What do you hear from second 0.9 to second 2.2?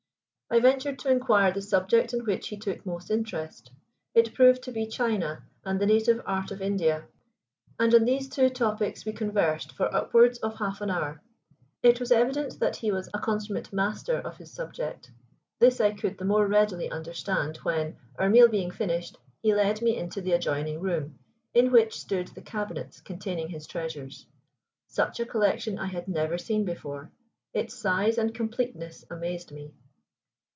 to inquire the subject